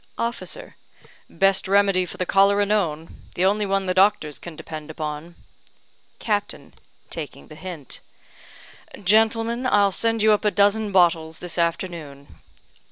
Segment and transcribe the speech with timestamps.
[0.17, 0.77] Officer:
[1.29, 3.21] "Best remedy for the cholera known.
[3.35, 5.35] The only one the doctors can depend upon."
[6.17, 6.73] Captain
[7.11, 8.01] (taking the hint):
[9.03, 12.37] "Gentlemen, I'll send you up a dozen bottles this afternoon."